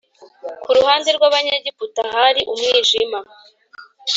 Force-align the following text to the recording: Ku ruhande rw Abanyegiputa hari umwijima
Ku 0.63 0.69
ruhande 0.77 1.09
rw 1.17 1.23
Abanyegiputa 1.29 2.01
hari 2.15 2.41
umwijima 2.51 3.19